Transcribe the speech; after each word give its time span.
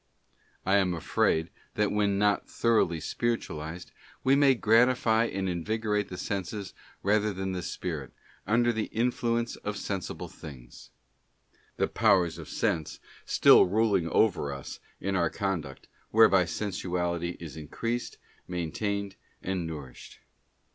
I 0.65 0.77
am 0.77 0.95
afraid, 0.95 1.51
that 1.75 1.91
when 1.91 2.17
not 2.17 2.49
thoroughly 2.49 2.99
spiritualised, 2.99 3.91
we 4.23 4.35
may 4.35 4.55
gratify 4.55 5.25
and 5.25 5.47
invigorate 5.47 6.07
the 6.09 6.17
senses 6.17 6.73
rather 7.03 7.31
than 7.31 7.51
the 7.51 7.61
spirit, 7.61 8.11
under 8.47 8.73
the 8.73 8.85
influence 8.85 9.57
of 9.57 9.77
sensible 9.77 10.27
things; 10.27 10.89
the 11.77 11.87
powers 11.87 12.39
of 12.39 12.49
sense 12.49 12.99
still 13.25 13.67
ruling 13.67 14.09
over 14.09 14.51
us 14.51 14.79
in 14.99 15.15
our 15.15 15.29
conduct, 15.29 15.87
whereby 16.09 16.45
sensuality 16.45 17.37
is 17.39 17.55
increased, 17.55 18.17
maintained, 18.47 19.15
and 19.43 19.67
nourished. 19.67 20.17